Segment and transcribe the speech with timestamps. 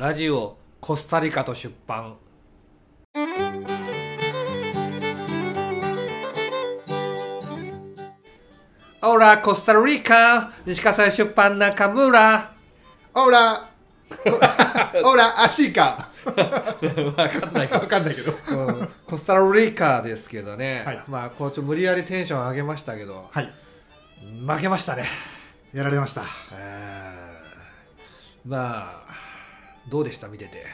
[0.00, 2.16] ラジオコスタリカと出版。
[9.02, 12.50] オラコスタリカ西葛西出版中村。
[13.12, 13.68] オーラ
[14.24, 17.80] オーラアシーカわかんないけど。
[17.80, 18.32] わかんないけど。
[18.56, 18.88] うん。
[19.06, 21.04] コスタリカですけどね、はい。
[21.08, 23.28] まあこうちょ無理やりテンション上げましたけど。
[23.30, 23.52] はい。
[24.46, 25.04] 負けましたね。
[25.74, 26.22] やられました。
[26.54, 28.50] えー。
[28.50, 28.99] まあ
[29.90, 30.28] どうでした？
[30.28, 30.64] 見てて。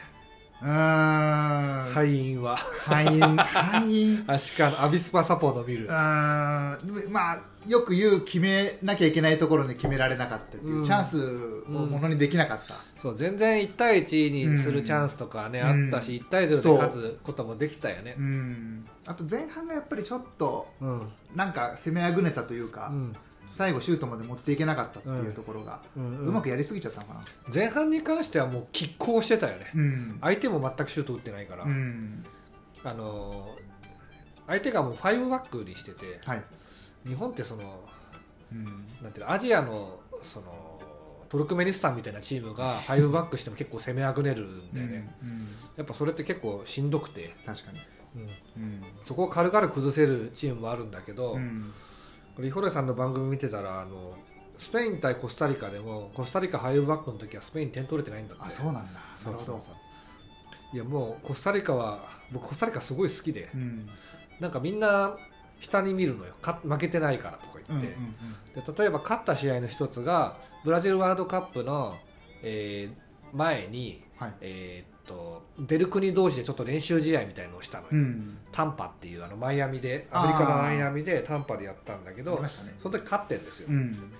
[0.61, 1.93] うーん。
[1.93, 2.55] 敗因は。
[2.55, 3.19] 敗因。
[3.37, 4.23] 敗因。
[4.27, 5.85] アシカのアビスパサポの見る。
[5.85, 7.11] うーん。
[7.11, 10.83] まあよく言う決めなきゃいけないところに決められなかったっていう、うん。
[10.83, 15.93] チャンスをものにできなかった、そう全然1対1にするチャンスとかね、うん。
[15.93, 18.15] あったし1対0で勝つこともできたよね。
[18.17, 18.87] うん。
[19.07, 21.07] あと前半がやっぱりちょっとうんうん。
[21.35, 23.15] なんか攻めあぐねたというか、うん
[23.51, 26.33] 最後シュートまで持っていけなかったっていうところが、ううん。
[26.33, 27.21] まくやりすぎちゃったのかな。
[27.53, 29.71] 前半に関してはもう拮抗してたよね。
[29.75, 32.25] うん、相手も全くシュート打ってないから、うん、
[32.83, 33.67] あのー
[34.47, 36.43] 相手がもう5バックにしててはい、
[37.05, 37.81] 日本ってその
[38.49, 38.63] うん、
[39.01, 40.79] なんていうのアジアのその
[41.27, 45.39] トルクメニスタンみたいなチームが5バックしても結構攻めあぐねるんだよね、うんうん。
[45.75, 47.79] やっぱそれって結構しんどくて、確かに、
[48.15, 48.21] うん。
[48.21, 48.83] うん。
[49.03, 51.73] そこを軽々崩せるチームもあるんだけど、うん
[52.37, 54.15] これイホレさんの番組見てたらあの
[54.59, 58.43] スペイン対コスタリカでもコスタリカ5バックの時はスペイン点取れてないんだって。
[58.45, 58.99] あそうなんだ。
[59.17, 60.75] そうそうそう。
[60.75, 63.89] いやもうコスタリカは僕コスタリカすごい好きでどうん。
[64.39, 65.17] なんかみんな
[65.59, 66.35] 下に見るのよ。
[66.39, 67.87] か負けてないからとか言って、
[68.61, 71.97] で例えば勝った試合の一つがブラジルワールドカップの、
[72.43, 74.33] えー前に、はい。
[74.41, 78.37] えーっと出る国同士でちょっと練習試合みたいのをしたのよ、うん。
[78.51, 82.49] タンパっていうあのマイアミでアメリカのマイアミでタンパでやったんだけどね。
[82.77, 84.11] その時勝ってんですよ、うん。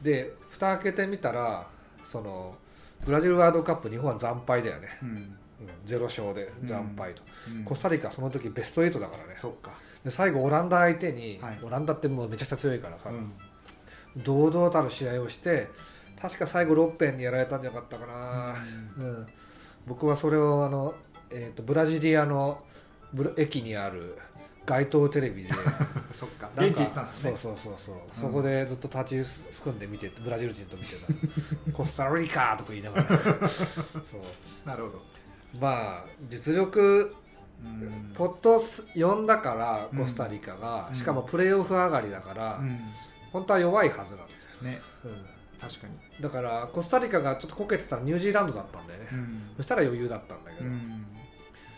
[0.00, 1.66] で蓋開けてみたら
[2.02, 2.54] その
[3.04, 5.08] ブラジルワールドカップ日本は惨敗だよね、うん。
[5.08, 5.28] うん、
[5.86, 7.64] 0勝で惨敗と、うん。
[7.64, 9.34] コスタリカはその時ベスト8だからね。
[9.36, 9.72] そっか。
[10.04, 11.58] で最後オランダ相手に、はい。
[11.62, 13.32] オランダってもうめちゃくちゃ強いからさ、うん。
[14.22, 15.68] 堂々たる試合をして
[16.22, 18.54] 確か最後6辺にやられたんじゃなかったかな、
[18.96, 19.26] うん
[19.86, 20.94] 僕はそれをあの、
[21.30, 22.62] えー、とブラジリアの
[23.36, 24.18] 駅にある
[24.66, 25.50] 街頭テレビで
[26.12, 26.50] そっか。
[26.56, 27.36] 現地行ってたんですよね。
[27.36, 31.06] そうそうそうそう、そこでずっと立ちすくんで見てブラジル人と見てた。
[31.72, 33.58] コスタリカとか言いながら、そ
[34.16, 34.68] う。
[34.68, 35.02] なるほど。
[35.60, 37.14] まあ実力
[37.62, 38.12] うん。
[38.14, 39.98] ポット4だからうん。
[39.98, 40.94] コスタリカが、うん。
[40.94, 42.80] しかもプレーオフ上がりだから、うん。
[43.32, 44.80] 本当は弱いはずなんですよ、ね。
[45.04, 45.33] うん
[45.68, 46.22] 確かに。
[46.22, 49.42] だからコスタリカがちょっとこけてたらニュージーランドだったんだよね、うん。
[49.56, 51.06] そしたら余裕だったんだけど、うん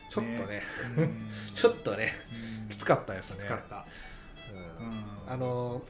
[0.09, 0.63] ちょっとね。
[0.97, 1.29] うん。
[1.53, 2.09] ちょっとね。
[2.63, 2.69] うん。
[2.69, 3.37] きつかったですね。
[3.39, 3.85] きつかった。
[5.29, 5.83] あの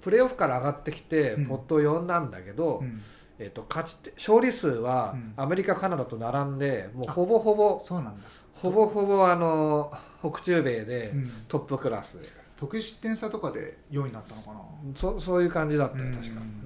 [0.00, 1.46] プレーオフから上がってきてうん。
[1.46, 3.02] ポット4なんだけど、うん。
[3.38, 5.34] えっと勝ち勝利数はうん。
[5.36, 8.26] アメリカ、カナダと並んでもうほぼほぼそうなんだ。
[8.54, 11.30] ほぼほぼあの北中米でうん。
[11.48, 12.20] トップクラス。
[12.20, 14.60] で、得失点差とかで4位になったのかな？
[14.94, 16.12] そそういう感じだったようん。
[16.14, 16.62] 確か、うん。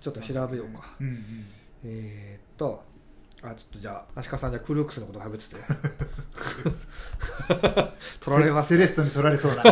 [0.00, 1.18] ちょっと調べようか、うんうん。
[1.84, 2.82] えーっと
[3.40, 4.20] あちょっとじゃあ。
[4.20, 5.60] 足利さんじゃあクルークスのこと喋ってて。
[8.20, 9.62] 取られますセレッソに取られそうな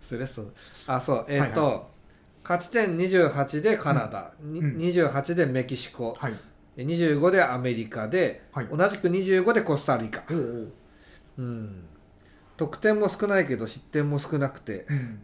[0.00, 0.50] ス レッソ。
[0.86, 1.24] あそう。
[1.28, 1.80] えーっと、はい
[2.42, 6.14] 勝ち点28でカナダ、にうん28でメキシコ。
[6.18, 6.34] はい。
[6.78, 8.68] 25でアメリカで、はい。
[8.72, 10.72] 同じく25でコスタリカ、おう。
[11.38, 11.84] うん、
[12.60, 15.20] 得点も少ないけど失点も少なくてうん。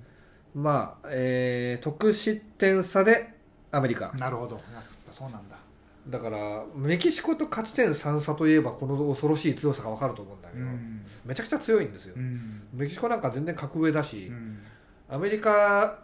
[0.54, 3.34] まあ、えー得失点差で
[3.70, 4.10] アメリカ。
[4.14, 4.58] なるほど。
[5.10, 5.56] そうなんだ。
[6.08, 11.04] だからメキシコと勝ち点3差といえばこの恐ろしい強さが分かると思うんだけど、うん。
[11.26, 12.68] めちゃくちゃ強いんですよ、うん。
[12.72, 14.58] メキシコなんか全然格上だし、うん。
[15.10, 15.98] アメリカ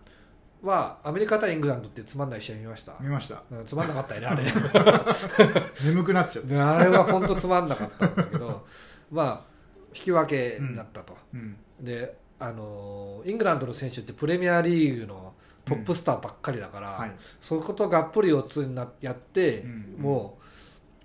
[0.63, 3.43] はアメリカ対イングランドってつまんない試合見ました、見ました。
[3.51, 4.45] うんつまんなかったよねあれ。
[5.87, 6.47] 眠くなっちゃう。
[6.47, 8.67] であれは本当つまんなかったんだけど
[9.11, 9.52] まあ
[9.95, 11.57] 引き分けになったと、うん。
[11.81, 17.13] であのーイングランドの選手ってプレミアリーグのトップスターばっかりだから、はい。
[17.41, 19.97] そことがっぷり四つになやって、うん。
[20.01, 20.39] も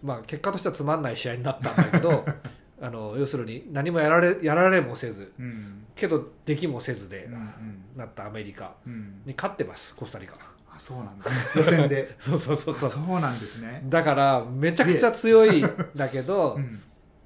[0.03, 2.25] う、まあ、結果としてはつまんない試合になったんだけど
[2.81, 5.85] あの要するに何もやられやられもせずうん。
[5.95, 7.49] けどできもせずでうんうん。
[7.95, 9.21] なったアメリカうん。
[9.25, 10.35] に勝ってますコスタリカ。
[10.69, 11.25] あそうなんだ
[11.55, 12.15] 予選で。
[12.19, 12.89] そうそうそうそう。
[12.89, 13.83] そうなんですね。
[13.85, 16.79] だからめちゃくちゃ強いんだけど、うん。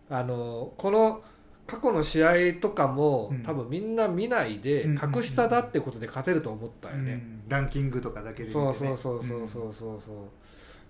[0.09, 1.23] あのこの
[1.71, 3.43] 過去の試合とかも、うん。
[3.43, 8.65] 多分みんな見ないでうん格下だってことで勝てると思ったよね、うんランキングとかだけで見てね。
[8.65, 10.15] そうそうそうそうそうそうそう。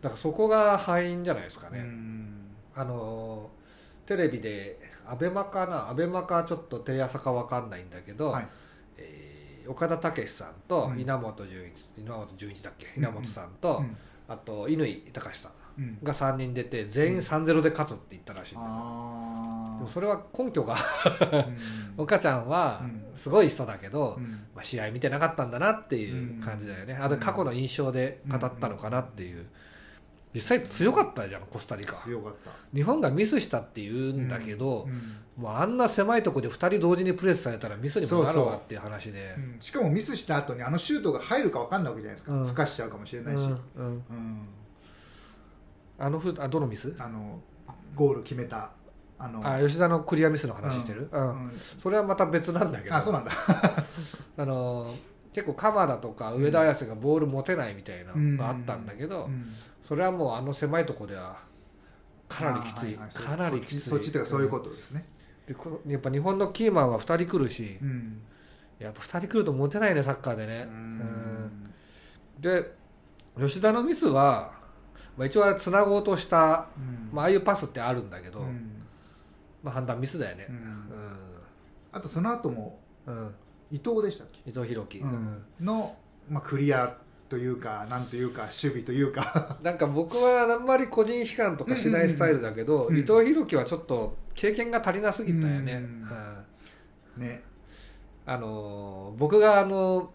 [0.02, 2.48] だからそこが敗因じゃないですかうね、ん。
[2.76, 3.50] あの
[4.06, 8.48] テレビでアベマかなアベマかちょっとテレ朝かわかんないんだけど、はい。
[8.98, 11.00] えー岡田武史さんとうん。
[11.00, 12.88] 稲本潤一、稲本潤一だっけ？
[12.98, 13.04] うん。
[13.04, 13.96] 稲本さんと、うん。
[14.28, 15.52] あと乾隆さん
[16.04, 21.46] が3人出て全員3-0で勝つって言ったらしいんですよ、あでもそれは根拠があ
[21.98, 23.02] 岡ちゃんはうん。
[23.16, 24.24] すごい人だけど、うん。
[24.56, 29.46] まあ、試合見てなかったんだなっていう感じだよね、あと過去の印象で語ったのかなっていう。
[30.34, 31.94] 実際強かったじゃんコスタリカ。
[31.94, 32.52] 強かった。
[32.74, 34.88] 日本がミスしたって言うんだけど、
[35.36, 39.36] もうあんな狭いところで2人同時にプレスされたらミスにもなるわっていう話で。
[39.38, 39.58] うん。
[39.60, 42.48] しかもミスした後にあのシュートが入るか分かんないわけじゃないですか、うん。
[42.48, 43.86] ふかしちゃうかもしれないし、うんうん。
[43.86, 44.48] うん
[46.02, 46.96] あのふあどのミス？
[47.00, 47.40] あの
[47.96, 48.72] ゴール決めた
[49.20, 51.46] あのあ吉田のクリアミスの話してる、うん。
[51.46, 51.52] うん。
[51.78, 52.96] それはまた別なんだけど。
[52.96, 53.32] あそうなんだ。
[54.38, 54.96] あの
[55.32, 59.46] 結構鎌田とか上田綺世がボール持てないみたいなのがあったんだけど、うん。
[59.82, 61.38] それはもうあの狭いところでは
[62.28, 63.38] かなりきつい,、あはいはい。
[63.38, 63.80] かなりきつい。
[63.82, 65.06] そっちそっていうかそういうことですね、
[65.46, 68.22] でこやっぱ日本のキーマンは2人来るし、うん。
[68.80, 71.74] やっぱ2人来ると持てないねサッカーでね、ううんん。
[72.40, 72.74] で
[73.38, 74.61] 吉田のミスは、
[75.22, 77.10] まあ、一応はつなごうとした、うん。
[77.14, 78.82] まあああいうパスってあるんだけど、うん。
[79.62, 80.48] まあ、判断ミスだよね。
[80.50, 80.56] う、ん。
[80.56, 80.60] う
[81.92, 82.80] あとその後も
[83.70, 85.44] 伊藤でしたっけ、伊藤洋樹、うん。
[85.60, 85.96] の、
[86.28, 86.98] まあ、クリア
[87.30, 89.60] というかなんというか守備というか。
[89.62, 92.98] なんか僕はあんまり個人批判とかしないスタイルだけど、うん。
[92.98, 95.88] 伊藤洋樹はちょっと経験が足りなすぎたよね、
[97.18, 97.44] ね。
[98.26, 100.14] あのー僕があの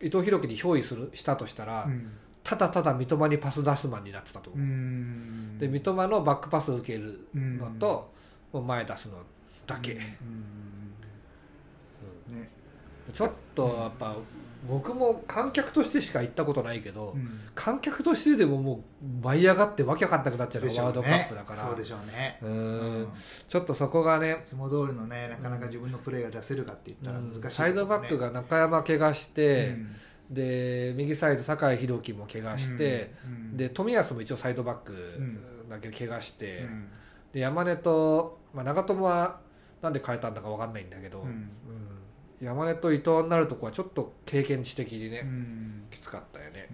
[0.00, 2.12] 伊藤洋樹に憑依するしたとしたら、うん
[2.48, 5.58] ただただ三笘にパス出すマンになってたとう思う、ん。
[5.58, 7.58] で三笘のバックパスを受けるうん。
[7.58, 8.10] のと、
[8.54, 9.18] もう前出すの
[9.66, 9.98] だけ、
[13.12, 14.16] ちょっとやっぱ
[14.66, 17.38] 僕も観客としてしか行ったことないけど、うん。
[17.54, 21.62] 観客としてでももう舞い上がってわけわかんなくなっちゃうのでしょうワールドカッねプだから。
[21.66, 22.38] そうでしょうね。
[22.40, 23.02] ううん。
[23.02, 23.08] ん
[23.46, 27.50] ちょっとそこがねいつも通りのねなかなか自分のプレーが出せるかって言ったら難しい、うん。
[27.50, 29.96] サイドバックが中山怪我して、うん
[30.30, 35.68] で右サイド酒井宏樹も怪我して、うんで冨安も一応サイドバックん。
[35.68, 36.88] だけど怪我して、うん。
[37.32, 39.40] で山根と、まあ、長友は
[39.82, 41.28] なんで変えたんだか分かんないんだけど、うん。
[41.28, 41.50] うん。
[42.40, 45.86] 山根と伊藤になるとこはちょっと経験値的にね、うん。
[45.90, 46.68] きつかったよね、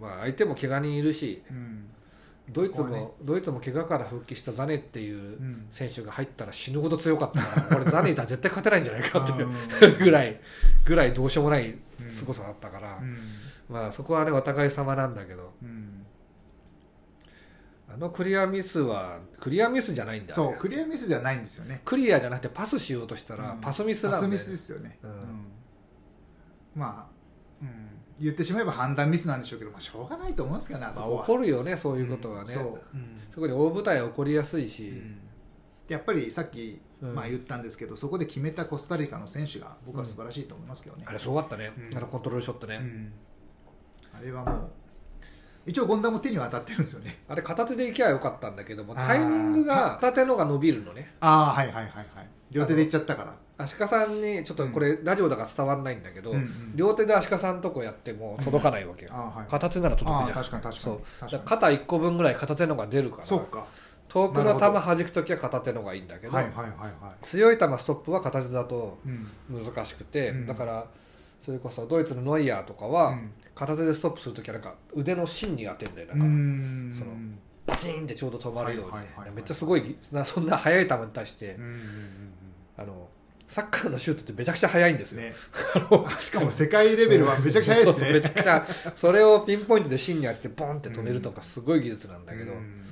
[0.00, 1.88] まあ相手も怪我人いるしうん
[2.48, 3.08] ドイツも、ね。
[3.22, 5.66] ドイツも怪我から復帰したザネっていううん。
[5.70, 7.42] 選手が入ったら死ぬほど強かった。
[7.42, 10.40] から、これザネいたら絶対勝てないんじゃないかっていううん ぐらい
[10.84, 12.08] ぐらいどうしようもないうん。
[12.08, 13.18] 凄さだったから、うん。
[13.68, 15.52] まあそこはねお互い様なんだけど。
[15.62, 16.06] うん。
[17.88, 21.82] あのクリアミスはクリアミスじゃないんだよそうクリアミスではないんですよね。
[21.84, 23.60] クリアじゃなくてパスしようとしたらうん。
[23.60, 24.36] パスミスなんだよね。
[24.36, 25.10] パスミスですよね、うん。
[26.74, 27.15] まあ、うん、
[28.20, 33.20] 言ってしまえば判断ミスなんでしょうけど、まあ、しょうがないと思いますけどねあそまあ、こるよねそういうことはね、そう、うん。
[33.32, 34.92] 特に大舞台は起こりやすいし、
[35.88, 37.14] やっぱりさっき、うん。
[37.14, 41.96] まあ、言ったんですけどそこで決めたコスタリカの選手が僕は素晴らしいと思いますけどね、あれすごかったね、うん。
[41.96, 43.12] あのコントロールショットね、うん。
[44.18, 44.70] あれはもう
[45.66, 47.18] 一応権田も手には当たってるんですよね。
[47.28, 51.12] あれ片手でいけばよかったんだけどもタイミングが片手のが伸びるのね。
[51.20, 52.06] ああはいはいはいはい。
[52.50, 56.76] 両手でいっちゃったから足利さんにちょっとこれラジオだから伝わんないんだけど、うんうん。
[56.76, 59.50] 両手で足利さんのとこやっても届かないわけよ、はい。
[59.50, 60.94] 片手なら届くじゃん確かに確かそう。
[60.96, 61.32] に確かに。
[61.32, 63.64] だから肩1個分ぐらい片手のが出るからそうか。
[64.08, 66.90] 遠くの球弾く時は片手のがいいんだけど、はいはいはいはい。
[67.22, 70.46] 強い球ストップは片手だとうん難しくて、うん。
[70.46, 70.86] だから
[71.40, 73.32] それこそドイツのノイヤーとかは、うん。
[73.54, 76.92] 片手でストップする時はなんか腕の芯に当てんだよなんうか、ん。
[76.92, 77.12] その
[77.66, 81.80] バチーンってちょうど止まるように、めっちゃすごいなそんな速い球に対して、うんうんうん。
[82.76, 83.08] あの
[83.46, 85.34] サッカーのシュートってめちゃくちゃ速いんですよ、うんね
[86.20, 88.06] しかも世界レベルはめちゃくちゃ速いですね。
[88.06, 92.82] そうそうめちゃくちゃそれをピンポイントで芯に当ててボンって止めるとかすごい技術なんだけど、うん。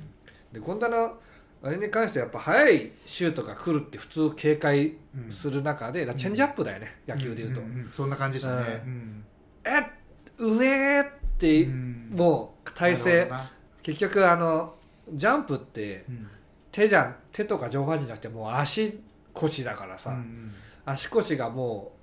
[0.53, 1.17] での
[1.63, 4.97] あれに関してはやっぱ速いシュートが来るって普通警戒
[5.29, 8.83] する中で、だからチェンジアップだよね、野球でいうと、んんんそんな感じでしたね。
[8.85, 9.25] ううん。
[9.63, 9.91] え
[10.37, 11.05] 上っ
[11.39, 12.11] て、うん。
[12.15, 13.29] もう体な勢
[13.81, 14.75] 結局あの
[15.11, 16.27] ジャンプってうん。
[16.71, 18.99] 手じゃん手とか上半身じゃなくてもう足
[19.35, 20.51] 腰だからさ、うん
[20.87, 21.93] 足腰がも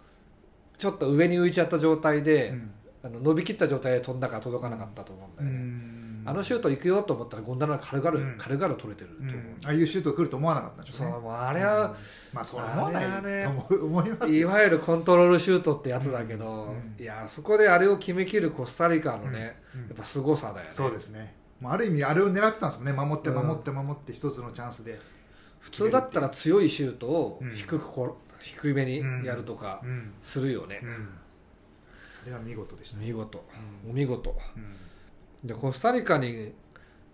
[0.75, 2.71] うちょっと上に浮いちゃった状態で、うん。
[3.05, 6.23] あの伸びきった状態で飛んだから届かなかったと思うんだうよね、ん。
[6.25, 8.37] あのシュート行くよと思ったらゴンダラ軽々、うん。
[8.39, 9.57] 軽々取れてるとう思う、ん。
[9.65, 11.15] ああいうシュート来ると思わなかったんでしょうね。
[11.21, 11.95] そうあれは、うん。
[12.33, 14.39] まあそう思わないねと思いますよ。
[14.39, 17.03] いわゆるコントロールシュートってやつだけど、うん。
[17.03, 19.81] いやそこであれを決めきるコスタリカのね、うん。
[19.83, 20.69] やっぱ凄さだよね。
[20.71, 21.35] そうですね。
[21.65, 22.93] ある意味あれを狙ってたんですもんね。
[22.93, 24.99] 守って守って守って一つのチャンスで
[25.63, 27.55] 普通だったら強いシュートをうん。
[27.55, 30.13] 低くこ、低めにやるとかうん。
[30.21, 30.91] するよね、うん。
[32.25, 33.45] あれは見事でした見事。
[33.85, 34.37] うんお見事。
[34.57, 35.49] うん。
[35.49, 36.53] でコスタリカに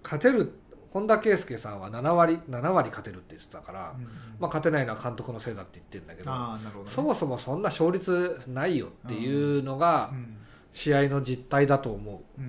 [0.02, 0.52] 勝てる
[0.90, 3.95] 本田圭佑さんは7割7割勝てるって言ってたから、
[4.40, 6.38] まあ、勝てないのは監督のせいだって言ってるんだけどね。
[6.87, 10.37] そもそもそんな勝率ないよっていうのが、うん。
[10.73, 12.40] 試合の実態だと思う。
[12.40, 12.45] ん。
[12.45, 12.49] う、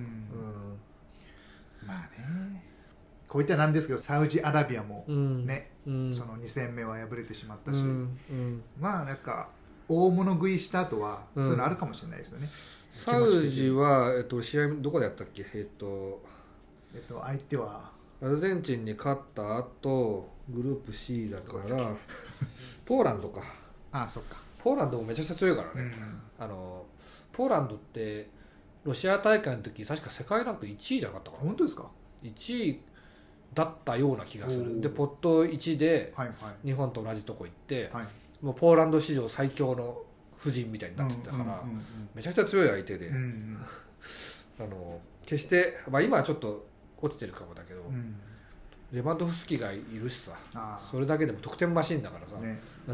[1.82, 1.86] うん。
[1.86, 2.64] まあね。
[3.28, 7.82] こういったなんですけどサウジアラビアもうんね、うんその2戦目は敗れてしまったし、
[8.78, 9.48] まあなんか
[9.88, 11.42] 大物食いした後はうん。
[11.42, 12.48] そういうのあるかもしれないですよね、
[12.90, 15.46] サウジは、えっと、試合どこでやったっけ？
[15.54, 16.22] えっと。
[16.94, 17.90] えっと、相手は？
[18.22, 21.90] アルゼンチンに勝った後グループ C だから
[22.84, 23.40] ポーランドか。
[23.92, 26.84] ああそっか、ポーランドもめちゃくちゃ強いからね、うんあの
[27.32, 28.28] ポーランドって
[28.84, 31.44] ロシア大会の時確か世界ランク1位じゃなかったかな。
[31.44, 31.90] 本当ですか
[32.22, 32.80] ？1位
[33.54, 34.80] だったような気がする。
[34.80, 36.66] でポット1ではいはい。
[36.66, 38.06] 日本と同じとこ行って、はい。
[38.44, 40.02] もうポーランド史上最強の
[40.38, 43.58] 布陣みたいになってたから、うんうんうんめちゃくちゃ強い相手で、うんうん。
[44.64, 46.66] あの決して、まあ、今はちょっと
[47.00, 48.16] 落ちてるかもだけど、うん。
[48.92, 50.32] レバンドフスキがいるしさ
[50.90, 52.60] それだけでも得点マシンだからさ、ね。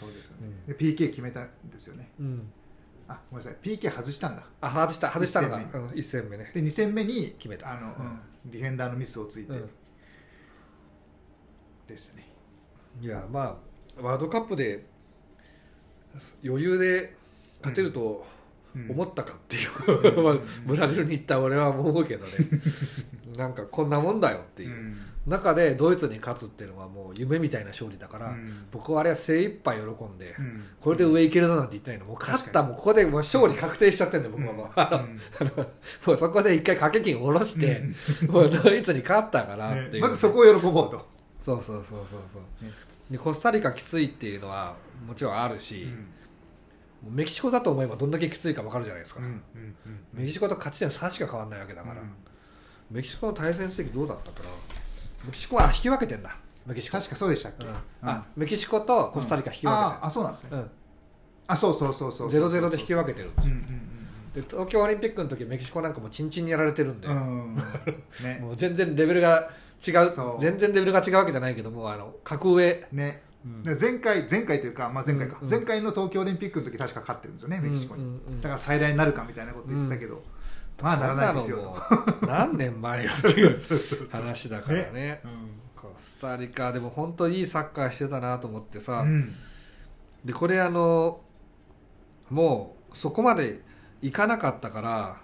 [0.00, 2.10] そうですよね、うで PK 決めたんですよね。
[2.18, 2.52] うん、
[3.06, 3.56] あごめんなさい。
[3.62, 4.44] PK 外したんだ。
[4.60, 6.50] あ外した外したのが一戦うん1戦目ね。
[6.52, 7.72] で2戦目に決めた。
[7.72, 9.70] あの、うんディフェンダーのミスをついて、うん。
[11.86, 12.28] でしたね。
[13.00, 13.60] いやま
[13.98, 14.86] あワールドカップで
[16.44, 17.14] 余裕で
[17.58, 18.24] 勝てると
[18.88, 20.34] 思ったかっていう、 まあ
[20.66, 22.32] ブラジルに行った俺は思うけどね。
[23.36, 24.70] なんかこんなもんだよっていう。
[24.70, 24.96] う、ん。
[25.26, 28.66] 中でドイツに勝つっていうのはもう夢みたいな勝利だから、うん。
[28.70, 30.62] 僕はあれは精一杯喜んで、うん。
[30.80, 32.06] これで上行けるぞなんて言ってないの。
[32.06, 32.62] もう勝った。
[32.62, 34.70] もうここでもう勝利確定しちゃってるんで僕はも
[36.06, 37.82] う, もうそこで一回掛け金下ろして、
[38.28, 40.00] もうドイツに勝ったからっていう、ね。
[40.00, 41.08] まずそこを喜ぼうと、
[41.40, 42.72] そうそうそうそうそう、ね。
[43.10, 44.76] でコスタリカきついっていうのは
[45.06, 45.94] もちろんあるし、もう
[47.10, 49.42] メキシコだと思えばどんだけきついか分かるじゃないですか、うんうん
[50.12, 51.96] メキシコと勝ち点3しか変わらないわけだから、
[52.90, 54.54] メキシコの対戦成績どうだったかな。
[55.26, 56.36] メキシコはあ引き分けてんだ。
[56.66, 56.98] メキシコ。
[56.98, 57.70] 確かそうでしたっけ、うん。
[57.70, 57.76] うん。
[58.02, 60.50] あメキシコとコスタリカ引き分ああそうなんですね、
[61.46, 62.30] あそうそうそうそうう。
[62.30, 63.54] ん、ゼロゼロで引き分けてるんですよ。
[63.56, 63.94] うんうん
[64.34, 69.48] で東京オリンピックの時メキシコなんかもチンチンにやられてるんで、うんうんね もう全然レベルが
[69.86, 73.22] 違う全然レベルが違うわけじゃないけどもあの格上、ね。
[73.28, 78.08] うんで前回前回というか、まあ、前回か、うん前回の東京オリンピックの時確か勝ってるんですよねメキシコに、うん。
[78.08, 80.22] うんうんだから再来になるかみたいなこと言ってたけど、
[80.82, 83.54] まあならないですよそんなのもう何年前よってという
[84.10, 85.22] 話だからね。
[85.76, 89.34] コスタリカでも本当いいサッカーしてたなと思ってさ、うん。
[90.24, 91.20] でこれあの
[92.30, 93.60] もうそこまで
[94.00, 95.16] いかなかったから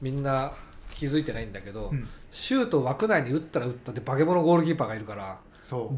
[0.00, 0.52] みんな
[0.92, 2.08] 気づいてないんだけど、うん。
[2.32, 5.38] シュート枠内に打ったら打ったって化け物ゴールキーパーがいるから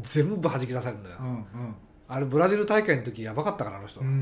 [0.03, 1.75] 全部弾き出されるんだよ、うんうん。
[2.07, 4.15] あれブラジル大会の時やばかったからあの人、うんうんう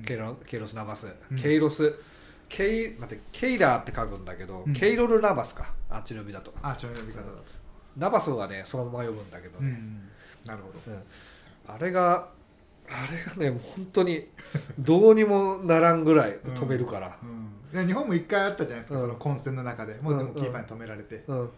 [0.00, 0.04] ん。
[0.04, 1.38] ケイロケイロス・ナバス、うん。
[1.38, 1.94] ケイロス。
[2.48, 4.74] ケイ待ってケイラーって書くんだけど、うん。
[4.74, 5.72] ケイロル・ナバスか。
[5.88, 6.52] あっちの呼びだと。
[6.62, 7.44] あちょい呼び方だと、
[7.96, 10.08] ナバスはねそのまま呼ぶんだけどね、うん、
[10.46, 10.92] なるほど。
[10.92, 11.02] うん
[11.66, 12.28] あれが
[12.88, 14.28] あれがねもう本当に
[14.78, 19.00] どうにもならんぐらい止めるから、うんいや日本も一回あったじゃないですか、うん。
[19.02, 19.94] その混戦の中で。
[20.02, 20.34] もうでもうん。
[20.34, 21.50] キーパーに止められて、うん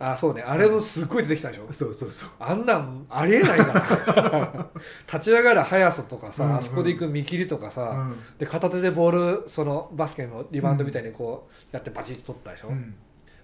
[0.00, 0.42] あそうね。
[0.42, 2.28] あれもすっごい出てきたでしょ、そうそうそう。
[2.38, 4.70] あんなんありえないから。
[5.12, 6.56] 立ち上がる速さとかさ、うんうん。
[6.58, 8.16] あそこで行く見切りとかさ、うん。
[8.38, 12.94] で片手でボールそのバスケのリバウンドみたいにこうやってバチッと取ったでしょ、うん。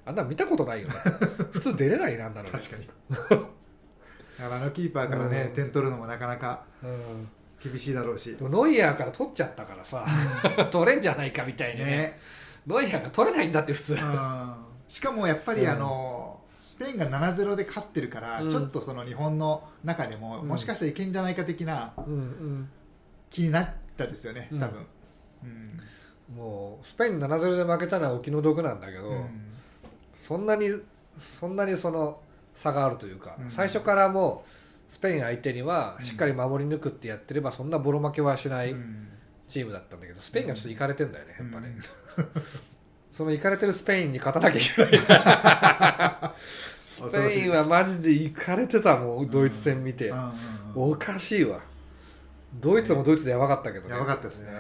[0.07, 0.95] あんなん見たことないよね。
[1.51, 2.59] 普通出れないなんだろうね。
[2.59, 2.87] 確かに。
[3.19, 5.55] だからあのキーパーからね、うん。
[5.57, 7.29] 点取るのもなかなかうん。
[7.61, 8.37] 厳しいだろうし。
[8.41, 10.07] ノイヤーから取っちゃったからさ
[10.71, 11.87] 取れんじゃないかみたいにね。
[11.87, 12.21] ね。
[12.67, 13.95] ノイヤーが取れないんだって普通。
[13.95, 14.55] うん。
[14.89, 15.69] しかもやっぱりうん。
[15.71, 16.34] あの、
[16.65, 18.51] スペインが7-0で勝ってるから、うん。
[18.51, 20.49] ちょっとその日本の中でも、うん。
[20.49, 21.93] もしかしたらいけんじゃないか的な
[23.29, 23.69] 気になっ
[23.99, 24.59] たですよねうん。
[24.59, 24.87] 多分、
[25.45, 26.37] うん。
[26.39, 29.29] もうスペイン7-0で負けたのはお気の毒なんだけど、うん。
[30.15, 30.71] そんなに
[31.19, 32.19] そんなにその
[32.55, 33.51] 差があるというか、うん。
[33.51, 34.43] 最初からも
[34.89, 39.09] うスペイン相手にはしっかり守り抜くってやってればそんなボロ負けはしないうん。
[39.49, 41.77] チームだったんだけどスペインがちょっといかれてんだよねやっぱね、
[42.17, 42.25] うん
[43.15, 46.35] そのいかれてるスペインに勝たなきゃいけない。
[46.81, 50.13] スペインはマジでいかれてたもんドイツ戦見て、
[50.75, 51.61] おかしいわ。
[52.55, 53.95] ドイツもドイツでやばかったけどね。
[53.95, 54.51] やばかったですね。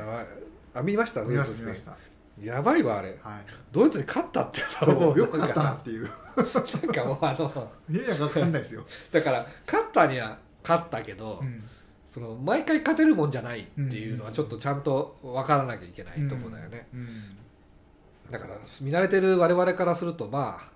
[0.73, 1.25] あ見ました？
[1.25, 2.47] ドイツスペイン。
[2.47, 3.19] やばいわあれ。
[3.25, 3.43] はい。
[3.73, 5.19] ドイツに勝ったってさそう。
[5.19, 6.09] よく勝ったななんっていう。
[6.09, 11.65] かもうあのいやいや分かんないですよ、だから勝ったには勝ったけど、うん。
[12.09, 17.09] その毎回勝てるもんじゃないっていうのはちょっとちゃんと分からなきゃいけないところだよね、うん
[18.31, 20.69] だから見慣れてる我々からするとまあ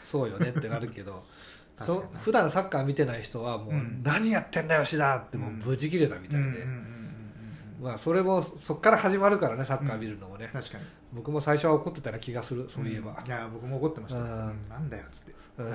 [0.00, 1.22] そうよねってなるけど
[1.78, 4.00] そ普段サッカー見てない人はもう、うん。
[4.02, 6.66] 何やってんだよ志田ってもうブチ切れたみたいで、うんうんうんうん
[7.80, 7.84] うん。
[7.84, 10.84] まあそれもそっから始まるからねサッカー見るのもね、確かに。
[11.12, 13.26] 僕も最初は怒ってたような気がするそういえば、ん。
[13.26, 14.26] いや僕も怒ってました、うん。
[14.26, 15.66] うんなんだよっつって、うん。
[15.66, 15.74] うん。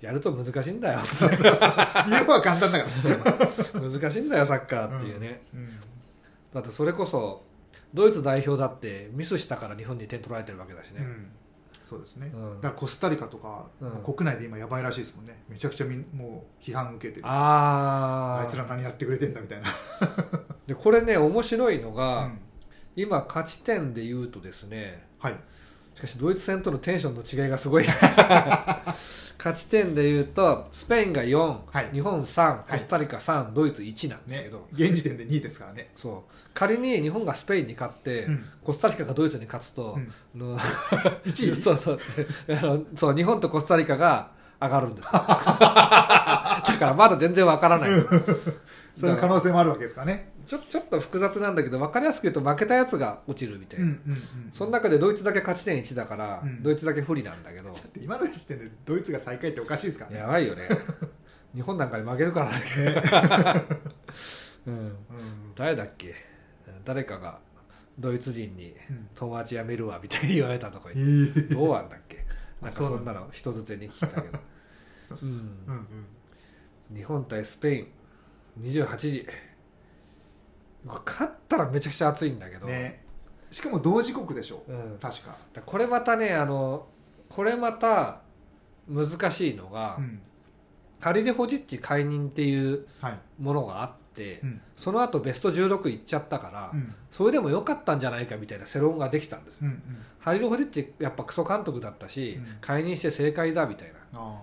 [0.00, 1.00] やると難しいんだよ。
[2.08, 2.86] 言うは簡単だか
[3.74, 3.80] ら。
[4.00, 5.78] 難しいんだよサッカーっていうね、うん。
[6.54, 7.44] だってそれこそ
[7.94, 11.30] ドイツ代表だってミスしたから日本に点取られてるわけだしね、うん。
[11.82, 12.60] そうですね、うん。
[12.60, 13.66] だからコスタリカとか、
[14.04, 15.42] 国内で今やばいらしいですもんね。
[15.48, 17.26] めちゃくちゃみんもう批判受けてる。
[17.26, 19.68] あああいつら何やってくれてんだみたいな、
[20.66, 22.38] でこれね面白いのが、うん。
[22.96, 25.36] 今勝ち点で言うとですねはい
[25.98, 27.84] しかしドイツ戦とのテンションの違いがすごい。
[29.36, 31.90] 勝ち点で言うとスペインが4、はい。
[31.92, 36.32] 日本3コスタリカ3、ドイツ1なんですねけど、現時点で2位ですからね、そう。
[36.54, 38.44] 仮に日本がスペインに勝って、うん。
[38.62, 40.12] コスタリカがドイツに勝つと、うん。
[40.36, 40.58] あの
[41.26, 41.56] 1位？
[41.56, 42.00] そうそう。
[42.48, 44.30] あのそう日本とコスタリカが
[44.62, 45.12] 上がるんですよ。
[45.18, 47.90] だからまだ全然わからない。
[48.94, 54.18] そういう可能性もあるわけですからねちょちょっと複雑なんだけど分かりやすく言うと負けたやつが落ちるみたいな、うんうんうん
[54.50, 56.62] その中でドイツだけ勝ち点1だから、うん。
[56.62, 60.66] ドイツだけ不利なんだけど、今の時点でドイツが最下位っておかしいですからねやばいよね。
[61.54, 63.02] 日本なんかに負けるからね、
[64.66, 64.94] うん、うん。
[65.54, 66.14] 誰だっけ？
[66.84, 67.38] 誰かが
[67.98, 71.40] ドイツ人にうん友達辞めるわみたいに言われたとかえ言って。
[71.40, 72.24] ーどうなんだっけ？
[72.62, 74.38] あなんかそんなの人づてに聞いたけど、
[75.22, 75.28] うん。
[75.28, 75.32] う
[75.72, 75.86] ん
[76.90, 76.96] うん。
[76.96, 77.88] 日本対スペイン。
[78.62, 79.26] 28時
[80.84, 83.04] 勝ったらめちゃくちゃ熱いんだけど、ね。
[83.50, 84.62] しかも同時刻でしょ。
[84.68, 86.86] うん、確か、だこれまたねあの
[87.28, 88.20] これまた
[88.88, 90.20] 難しいのが、うん。
[91.00, 93.18] ハリル・ホジッチ解任っていうはい。
[93.38, 94.60] ものがあって、うん。
[94.76, 96.94] その後ベスト16いっちゃったから、うん。
[97.10, 99.82] それでも良かったんじゃないかみたいな世論ができたんですよ、うんうん。
[100.18, 102.56] ハリル・ホジッチやっぱクソ監督だったし、うん。
[102.60, 103.94] 解任して正解だみたいな。
[104.14, 104.42] あ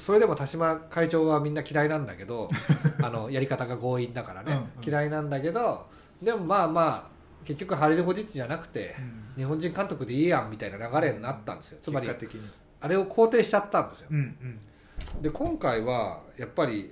[0.00, 2.48] それでも田島会長はみんな嫌いなんだけど
[3.02, 4.88] あのやり方が強引だからね、うんうん。
[4.88, 5.86] 嫌いなんだけど
[6.22, 7.10] でもまあまあ
[7.44, 9.20] 結局ハリル・ホジッチじゃなくてー、うん。
[9.36, 11.78] 日本人監督でいいやんみたいな流れになったんですよ。
[11.82, 12.50] つまり結果的に。
[12.80, 14.08] あれを肯定しちゃったんですよ。
[14.10, 15.22] うんうん。
[15.22, 16.90] で今回はやっぱり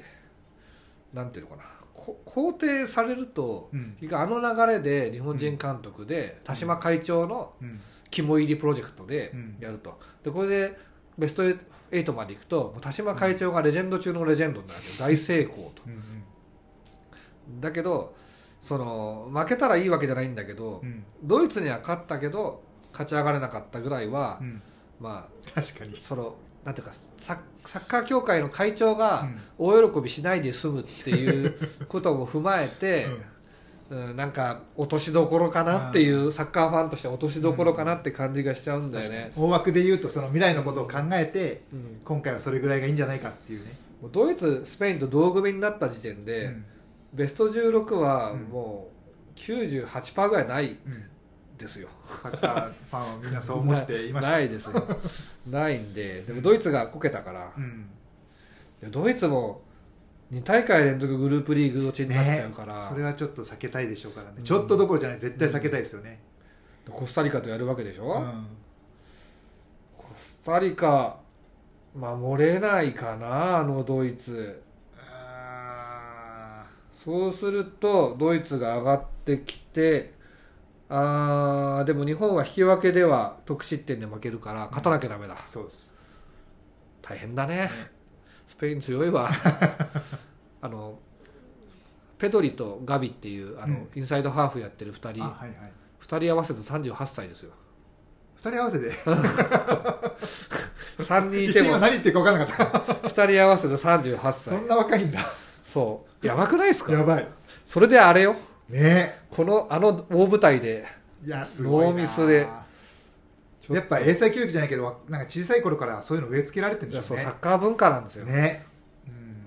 [1.15, 1.63] なんていうのかな。
[1.95, 3.97] こ肯定されるとうん。
[4.13, 7.81] あの流れで日本人監督で田島会長のうん。
[8.11, 9.57] 肝入りプロジェクトでうん。
[9.61, 9.99] やると。
[10.23, 10.79] でこれで
[11.17, 11.43] ベスト
[11.91, 14.81] 8までいくともう田島会長がレジェンド中のレジェンドになる。
[14.81, 15.83] わけど大成功と。
[15.87, 16.03] うん
[17.61, 18.15] だけど
[18.61, 21.05] その負けたらいいわけじゃないんだけどうん。
[21.23, 24.63] ドイツには勝ったけど勝ち上がれなかったぐらいはうん。
[25.01, 25.95] ま確かに。
[25.95, 26.35] あその
[26.65, 29.23] なんていうかササッカー協会の会長が、
[29.59, 29.77] うん。
[29.83, 31.59] 大喜びしないで済むっていう
[31.89, 33.07] ことも踏まえて、
[33.91, 42.01] うんなんか落としどころかなっていうサッカーファンとしては落としどころかなって感じがしちゃうんだよね、大枠で言うとその未来のことを考えてうん。
[42.05, 43.73] 今回はそれぐらいがいいんじゃないかっていうね、
[44.03, 46.65] もうドイツスペインと同組になった時点で、うん。
[47.15, 48.89] ベスト16はうんも
[49.35, 51.05] う98%ぐらいないうん。
[51.57, 51.89] ですよ。
[52.23, 54.99] サッカーファンはみんなそう思っていましたなないですよ。
[55.51, 56.23] ないんで。
[56.23, 57.53] でもドイツがこけたから、
[58.91, 59.63] ドイツも
[60.33, 64.45] 2大会連続グループリーグ落ちになっちゃうから、それはちょっと避けたいでしょうからね、うん。
[64.45, 65.19] ちょっとどころじゃない。
[65.19, 66.21] 絶対避けたいですよね、
[66.91, 68.47] コスタリカとやるわけでしょ、うん。
[69.97, 71.19] コスタリカ
[71.95, 74.63] 守れないかなあのドイツ。
[74.99, 80.13] あそうするとドイツが上がってきて
[80.91, 85.95] あーでも日本は引き分けでは得失点で負けるから勝たなきゃダメだ、ーそうです。
[87.03, 87.71] 大変だね。
[88.47, 89.31] スペイン強いわ
[90.61, 90.99] あの
[92.19, 93.89] ペドリとガビっていうあの、うん。
[93.95, 95.23] インサイドハーフやってる2人。
[95.25, 95.73] あはいはい。
[96.01, 97.53] 2人合わせて38歳ですよ。
[98.37, 98.91] 二人合わせて？
[100.99, 104.61] 3人い一ても今何言ってるか分からなかっ2人合わせて38たそ歳。
[104.61, 105.21] んな若いんだ。
[105.65, 106.27] そう。
[106.27, 106.93] やばくないですか？
[106.93, 107.29] やばい。
[107.67, 108.35] それであれよ。
[108.69, 109.23] ね。
[109.31, 110.85] このあの大舞台で
[111.25, 111.91] いやすごいな。
[111.93, 112.49] ノーミスで。
[113.71, 117.23] やっぱ英才教育じゃないけどわなんか小さい頃からそういうの植え付けられてるんでしょうね。
[117.23, 118.68] サッカー文化なんですよ、ね、うん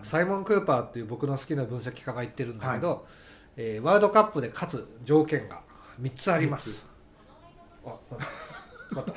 [0.04, 3.06] サイモン・クーパーっていう僕の好きな分析家が言ってるんだけど、
[3.56, 5.62] えーワールドカップで勝つ条件が
[6.02, 6.86] 3つあります。
[7.86, 7.94] あ
[8.92, 9.16] またあ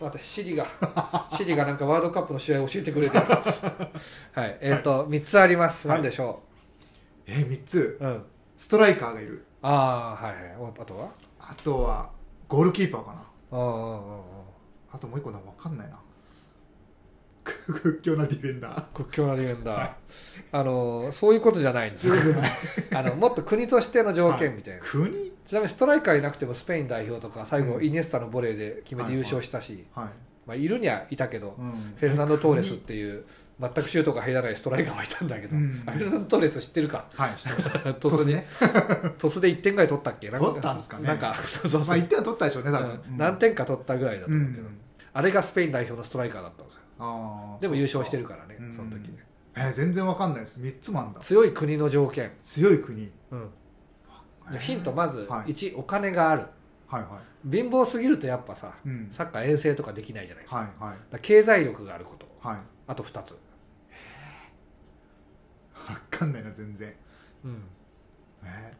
[0.00, 0.66] 待って シリが
[1.36, 3.24] シリがなんかワールドカップの試合を教えてくれてる。
[4.32, 5.98] はいえっ、と3つあります、はい。
[5.98, 6.42] 何でしょ
[7.26, 7.98] え3つ？
[8.00, 8.24] ううん。
[8.56, 9.44] ストライカーがいる。
[9.62, 10.72] ああはいはい。
[10.80, 11.08] あとは？
[11.38, 12.10] あとは
[12.48, 13.18] ゴールキーパーかな。
[13.18, 13.62] あああ
[14.92, 15.98] ああともう一個な分かんないな
[17.72, 18.82] 屈強なディフェンダー。
[18.92, 19.90] 屈強なディフェンダー、
[20.52, 22.08] あのそういうことじゃないんです。
[22.08, 22.14] よ
[22.92, 25.32] あのもっと国としての条件みたいな、国？
[25.44, 27.84] ちなみにストライカーいなくてもスペイン代表とか最後うん。
[27.84, 30.06] イニエスタのボレーで決めて優勝したし、はい、
[30.46, 31.70] まあ、いるにはいたけど、うん。
[31.96, 33.24] フェルナンド・トーレスっていう
[33.60, 35.82] 全くシュートが入らないストライカーがいたんだけど、うん。
[35.86, 37.06] あフェルナンド・トーレス知ってるか？
[37.14, 37.94] はい知ってます。
[38.00, 38.46] トスにね。
[39.18, 40.30] トスで1点ぐらい取ったっけ？
[40.30, 40.46] なんか。
[40.48, 41.06] 取ったんすかね。
[41.06, 43.18] なんかそうそうまあそう、1点は取ったでしょうね多分、うん。
[43.18, 44.78] 何点か取ったぐらいだとう思うけど、ん。
[45.12, 48.72] あれがスペイン代表のストライカーだったんですよあーでも優勝してるるからねうん。
[48.72, 49.24] その時ね。
[49.56, 50.60] えー全然分かんないです。
[50.60, 51.20] 3つもあんだ。
[51.20, 53.10] 強い国の条件、強い国。
[53.30, 53.50] うん、
[54.50, 55.52] じゃあヒントまずはい。
[55.52, 56.42] 1、お金がある。
[56.88, 59.08] はいは貧乏すぎるとやっぱさいうん。
[59.10, 61.20] サッカー遠征とかできないじゃないですか,、はいはい。
[61.22, 62.26] 経済力があること。
[62.46, 62.58] はい。
[62.86, 63.36] あと2つ、
[65.74, 66.94] 分かんないな全然。
[67.44, 67.62] うん、
[68.44, 68.74] え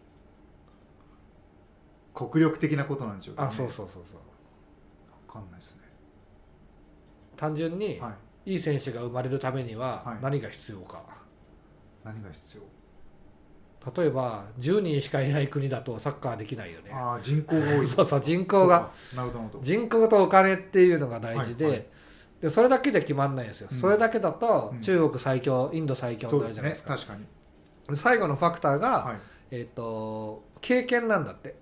[2.15, 3.49] 国力的なことなんでしょうけどね。
[3.49, 4.21] あそうそうそうそう。
[5.29, 5.83] 分かんないですね
[7.37, 8.11] 単純には
[8.47, 8.53] い。
[8.53, 10.19] いい選手が生まれるためにははい。
[10.23, 11.03] 何が必要か、
[12.05, 12.63] 何が必要？
[13.95, 16.91] 例えば10人しかいない国だとサッカーできないよね。
[16.93, 17.87] ああ人口が多い。
[17.87, 18.91] そうそう人口が。
[19.63, 21.87] 人口とお金っていうのが大事で,、はいはい。
[22.43, 23.81] でそれだけで決まんないんですよ、うん。
[23.81, 24.81] それだけだとうん。
[24.81, 26.97] 中国最強インド最強になるじゃないですか。
[26.97, 27.27] 確かに。
[27.89, 29.17] で最後のファクターが、はい。
[29.53, 31.57] えっと経験なんだって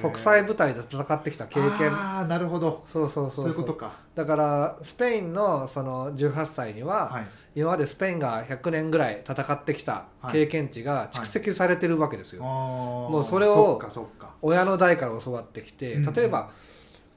[0.00, 1.90] 国際舞台で戦ってきた経験。
[1.92, 2.82] ああなるほど。
[2.86, 3.46] そうそうそそう。
[3.46, 3.92] ういうことか。
[4.14, 7.26] だからスペインのその18歳には、はい。
[7.54, 13.80] 今までスペインが100年ぐらい戦ってきた経験値が蓄積されてるわけですよ、ももうそれを
[14.42, 16.12] 親の代から教わってきてうん。
[16.12, 16.50] 例えば、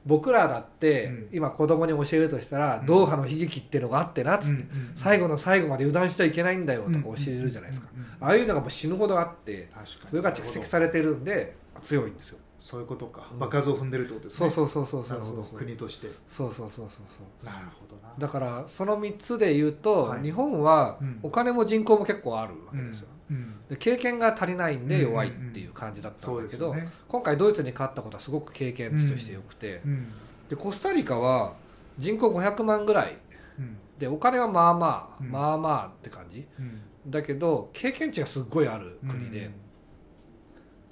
[0.06, 1.28] 僕らだって、うん。
[1.32, 2.86] 今子供に教えるとしたら、うん。
[2.86, 8.24] ドーハの悲劇っていうのがあってなっつって、うんうん最後の最後まで油断しちゃいけないんだよとか教えるじゃないですか、うんうんうん。
[8.24, 10.10] ああいうのがもう死ぬほどあって確かに。
[10.10, 12.38] それが蓄積されてるんで強いんですよ。
[12.58, 13.28] そういうことか。
[13.32, 13.38] うん。
[13.38, 14.50] 爆発を踏んでるってことですね。
[14.50, 15.44] そうそうそうそうそうなるほど。
[15.44, 16.08] そう国として。
[16.28, 17.46] そうそうそうそうそう。
[17.46, 18.12] なるほどな。
[18.18, 20.22] だからその3つで言うと、はい。
[20.22, 21.20] 日本はうん。
[21.22, 23.54] お金も人口も結構あるわけですよ、うん。
[23.68, 26.88] で経験が足りないんで弱いっていう感じだったそんだけど、ね。
[27.06, 30.12] 今回ドイツに勝ったことはすごく経験値としてよくて、うん。
[30.48, 31.54] でコスタリカは
[31.98, 33.18] 人口500万ぐらい。
[33.58, 33.76] うん。
[33.98, 35.30] でお金はまあまあ、うん。
[35.30, 36.46] まあまあって感じ。
[36.58, 36.80] うん。
[37.06, 39.50] だけど経験値がすっごいある国で、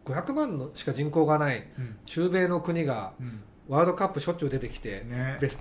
[0.06, 1.96] 500万のしか人口がないうん。
[2.06, 3.42] 中米の国がうん。
[3.68, 5.38] ワールドカップしょっちゅう出てきてね。
[5.40, 5.60] ベス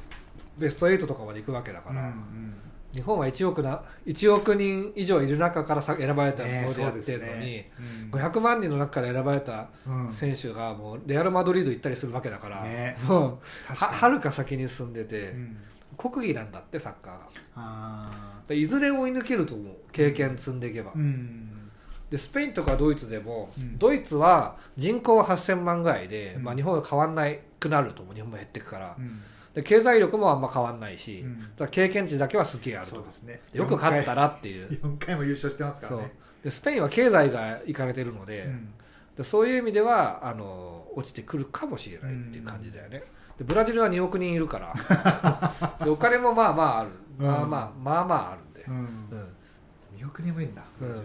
[0.58, 2.54] ベスト8とかまで行くわけだから、うんうん。
[2.94, 7.72] 日本は1億な1億人以上いる中からさ選ばれたとこねろでやってるのに、そうですね。
[8.12, 10.12] 500万人の中から選ばれたうん。
[10.14, 12.96] 選手がもうレアル・マドリード行ったりするわけだから、ね。
[13.08, 15.58] もうはるか先に進んでて、うん。
[15.98, 18.46] 国技なんだってサッカー。
[18.48, 21.55] がいずれ追い抜けると思う経験積んでいけば、ーうん
[22.10, 23.78] でスペインとかドイツでも、うん。
[23.78, 26.44] ドイツは人口は8000万ぐらいで、うん。
[26.44, 29.22] まあ、日本が変わんないくなると日本も減っていくから、うん。
[29.54, 31.56] で経済力もあんま変わんないし、うん。
[31.56, 32.96] だ経験値だけはすげえあると。
[32.96, 33.42] そうですね。
[33.54, 34.80] よく勝ったなっていう。
[34.84, 36.14] 4回も優勝してますからね。
[36.44, 38.74] でスペインは経済がいかれてるので,、うん。
[39.18, 43.02] でそういう意味ではあの落ちてくるかもしれないっていう感じだよね、
[43.38, 44.74] でブラジルは2億人いるから。
[45.84, 46.90] でお金もまあまあある、
[47.20, 47.26] うん。
[47.26, 48.76] まあまあまあまああるんで,、うん。
[48.76, 49.36] うん。
[49.98, 51.04] 2億人もいいんだうん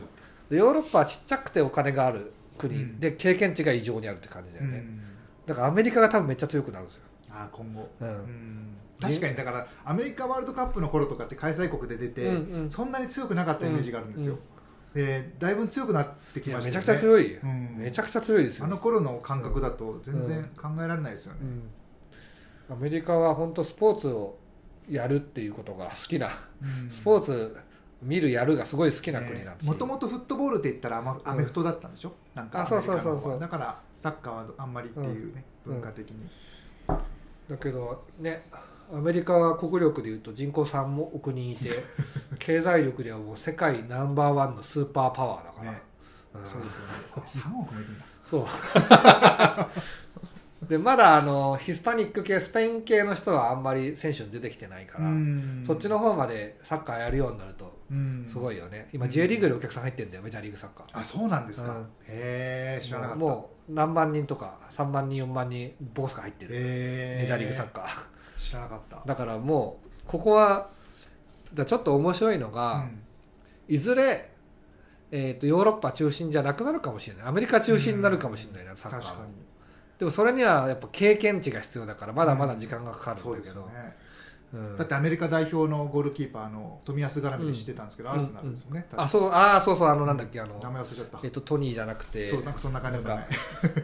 [0.51, 3.01] でヨーロッパはちっちゃくてお金がある国、うん。
[3.01, 5.01] で経験値が異常にあるって感じだよね、うん。
[5.47, 7.89] だからアメリカが多分めっちゃ強くなるんですよ、あー今後。
[8.01, 8.09] うん。
[8.09, 8.77] うん。
[9.01, 12.71] 確かにだからアメリカワールドカップの頃とかって開催国で出て、うんうん。
[12.71, 14.39] そんなに強くなかったイメージがあるんですよ、
[14.93, 16.79] でだいぶ強くなってきましたよね。
[16.79, 17.77] ゃくちゃ強い、うん。
[17.79, 18.67] めちゃくちゃ強いですよ。
[18.67, 21.41] あの頃の感覚だと全然考えられないですよね、
[22.69, 24.39] うん、アメリカは本当スポーツを
[24.89, 26.29] やるっていうことが好きな、
[26.61, 26.91] うん。
[26.91, 27.57] スポーツ
[28.03, 29.73] 見るやるがすごい好きな国なんですよ。
[29.73, 33.41] もともとフットボールって言ったらアメフトだったんでしょ、なんかあそうそうそうそう。
[33.41, 35.73] だからサッカーはあんまりっていうね、うん。
[35.75, 36.29] 文化的に、
[36.87, 38.47] だけどね
[38.93, 41.71] アメリカは国力でいうと人口3億人いて
[42.39, 45.83] 経済力ではもう世界ナンバーワンのスーパーパワーだから、ね。
[46.35, 46.47] うん。
[46.47, 46.93] そうですよね。
[47.27, 48.05] 3億もいるんだ。
[48.25, 48.47] そう。
[50.69, 55.65] でまだあのヒスパニック系スペイン系の人はあんまり選手に出てきてないから、うん。
[55.67, 57.80] そっちの方までサッカーやるようになるとうん
[58.27, 59.11] すごいよね、今うん。
[59.11, 61.01] J リーグでお客さん入ってんだよメジャーリーグサッカー。
[61.01, 61.83] あそうなんですか、うん。
[62.07, 63.25] へえ知らなかった。
[63.25, 67.87] もう何万人とか3万人4万人ボスが入ってる、へメジャーリーグサッカー。
[68.39, 69.03] 知らなかった。
[69.07, 70.71] だからもうここは
[71.53, 72.87] だちょっと面白いのが、
[73.67, 74.31] いずれ、
[75.11, 77.27] えー、とヨーロッパ中心じゃなくなるかもしれない。
[77.27, 79.07] アメリカ中心になるかもしれないな、サッカーは。
[79.07, 79.33] 確かに。
[79.99, 83.97] でもそれにはやっぱ経験値が必要だからまだまだ時間がかかるんだけど、ですよね
[84.53, 84.77] うん。
[84.77, 88.15] だってアメリカ代表のゴールキーパーの富安絡みで知ってたんですけど、うん。
[88.17, 88.75] アーセナルですもん。
[88.75, 92.29] ね、あそうあーそうそうあのなんだっけあの、名前忘れちゃった、えっとトニーじゃなくて。
[92.29, 93.27] そうなんかそんな感じの名前。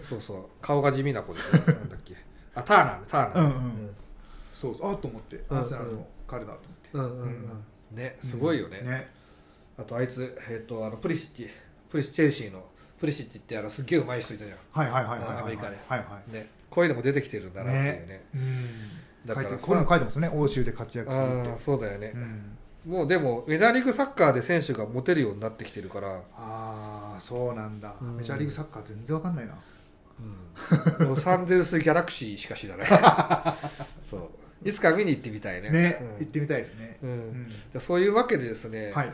[0.00, 0.44] そうそう。
[0.60, 2.16] 顔が地味な子でなんだっけ。
[2.54, 3.90] あターナーねターナー。
[4.52, 4.92] そうそう。
[4.92, 6.52] あと思って、うんアーセナルの彼だ
[6.92, 7.14] と思っ
[7.90, 9.10] て、ねすごいよね、ね。
[9.78, 11.50] あとあいつ、えっとあのプリシッチ。
[11.90, 12.64] プリシッチチェルシーの
[12.98, 15.76] プリシッチってあのすっげえうまい人いたじゃはいはいはいはいはいアメリカで。
[15.86, 18.24] はいはんねこういうのも出てきてるんだなっていうね。
[18.34, 18.46] いうん
[19.26, 20.30] だから書いてこれも書いてますね。
[20.32, 22.12] 欧州で活躍するってそうだよね。
[22.14, 22.58] う、ん。
[22.86, 28.16] もうでもメジャーリーグサッカーで選手がモテるようになってきてるから、ああそうなんだ、うん。
[28.16, 29.54] メジャーリーグサッカー全然わかんないな。
[31.00, 32.88] うん、ロサンゼルス・ギャラクシーしか知らない。
[34.00, 34.68] そう。
[34.68, 35.70] いつか見に行ってみたいね。
[35.70, 36.08] ね、うん。
[36.20, 37.10] 行ってみたいですね、うん。
[37.10, 37.46] うん。
[37.48, 39.12] じゃあそういうわけでですね、はい。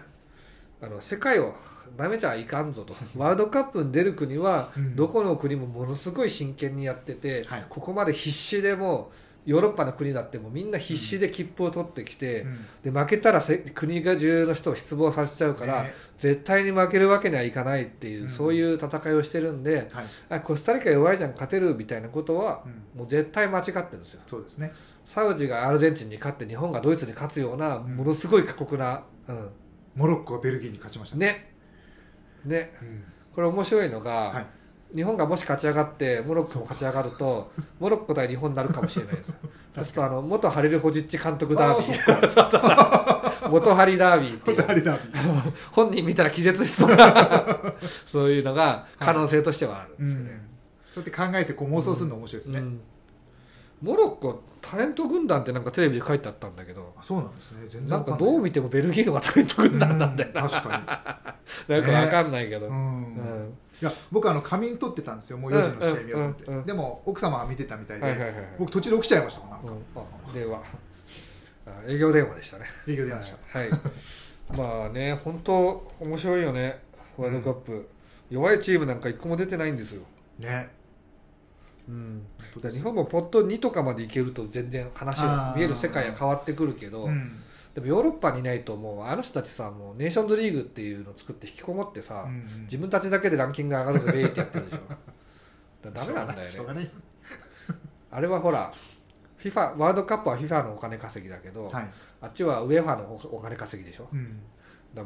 [0.80, 1.54] あの世界を
[1.96, 2.94] なめちゃいかんぞと。
[3.16, 4.96] ワールドカップに出る国はうん。
[4.96, 7.66] どこの国もものすごい真剣にやってて、はい。
[7.68, 12.66] ここまで必死でもうヨーロッパの国だってもうみんな必死で切符を取ってきて、うん。
[12.84, 15.92] で負けたらせ国が中の人を失望させちゃうから、ね。
[16.18, 18.28] 絶対に負けるわけにはいかないっていう、うん。
[18.28, 20.04] そういう戦いをしてるんではい。
[20.28, 23.00] あコスタリカ弱いじゃん勝てるみたいなことはうん。
[23.00, 24.20] もう絶対間違ってるんですよ。
[24.26, 24.72] そうですね。
[25.04, 27.96] サウジがアルゼンチンに勝って日本がドイツに勝つようなうん。
[27.96, 29.48] ものすごい過酷な、うん。
[29.96, 31.52] モロッコはベルギーに勝ちましたね。
[32.44, 32.56] ね。
[32.56, 32.72] ね。
[32.80, 33.04] うん。
[33.32, 34.46] これ面白いのが、はい
[34.94, 37.50] 日本がもし勝ち上がってモロッコも勝ち上がると
[37.80, 39.36] モロッコ対日本になるかもしれないですよ。
[39.74, 43.48] そうするとあの元ハリル・ホジッチ監督ダービー。
[43.50, 44.54] 元ハリダービーって
[45.72, 47.74] 本人見たら気絶しそうな
[48.06, 50.40] そういうのが可能性としてはあるんうですよね、ん。
[50.90, 52.80] そうやって考えてこう妄想するの面白いですね、うん。
[53.80, 57.64] モロッコタレント軍団ってなんかテレビで書いてあったんだけどあそうなんですね。
[57.66, 61.31] 全然なんかどう見てもベルギーのがタレント軍団なんだよな、うん確か
[61.68, 63.14] なんかわかんないけど、に、ううん。
[63.14, 65.38] んいや僕あの仮眠取ってたんですよ。
[65.38, 68.44] もう4時の試合見ようと思って、でも奥様が見てたみたいで、はいはいはいはい。
[68.58, 69.72] 僕途中で起きちゃいましたもんなんか。
[70.32, 70.62] 電話。
[71.66, 72.64] あ営業電話でしたね。
[72.86, 73.80] 営業出ました、はい、はい。
[74.56, 76.80] まあね本当面白いよね。
[77.16, 77.88] ワールドカップ、
[78.30, 80.02] 弱いチームなんか一個も出てないんですよ、
[80.38, 80.70] ね。
[81.88, 82.26] うん、
[82.70, 87.42] 日本もポット2とかまでいけると全然話が見える世界が変わってくるけど、うん
[87.74, 94.78] でもヨーロッパにいないともうあの人たちさもうネーションズリーグっていうのを作って引きこもってさ、うん自分たちだけでランキング上がるぞベイってやってるでしょ。
[95.90, 96.90] だからダメなんだよね。
[98.10, 98.72] あれはほら
[99.38, 104.08] FIFA ワールドカップは FIFA のお金稼ぎだけど、はい、あっちはウェファのお金稼ぎでしょ。
[104.12, 104.40] うん。
[104.94, 105.02] だ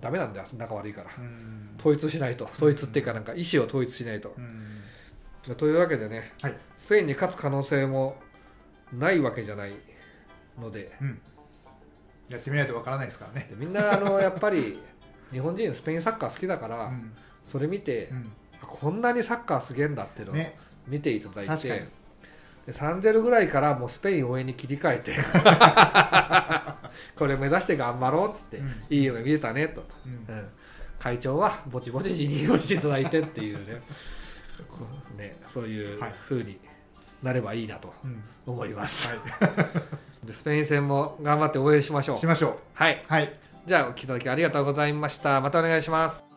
[0.00, 1.10] ダメなんだよ仲悪いから。
[1.18, 1.76] うん。
[1.78, 2.46] 統一しないと。
[2.46, 5.54] 統一っていうかなんか意思を統一しないと、うん。
[5.56, 6.56] というわけでねはい。
[6.76, 8.16] スペインに勝つ可能性も
[8.92, 9.72] ないわけじゃない
[10.58, 11.20] のでうん
[12.30, 13.48] やってみないとわからないですからね。
[13.50, 14.80] でみんなあの やっぱり
[15.32, 17.12] 日本人スペインサッカー好きだから、うん。
[17.44, 18.32] それ見て、うん。
[18.62, 20.56] こんなにサッカーすげえんだっていうのをね。
[20.86, 21.80] 見ていただい確かに。
[21.80, 21.86] て、
[22.66, 25.14] で3-0ぐらいからもうスペイン応援に切り替えて
[27.16, 28.68] これ目指して頑張ろうっつって、うん。
[28.90, 29.84] いい夢見れたねと、
[30.98, 33.80] 会長はぼちぼち辞任をしていただいてっていうね。
[35.16, 36.14] ねそういうはい。
[36.28, 36.58] 風に
[37.22, 38.22] なればいいなとうん。
[38.46, 39.30] 思います、はで
[40.30, 42.16] スペイン戦も頑張って応援しましょう。
[42.16, 42.54] いしましょう。
[42.74, 43.02] はい。
[43.08, 43.32] はい。
[43.66, 45.40] じゃあお聞きいただきありがとうございました。
[45.40, 46.29] またお願いします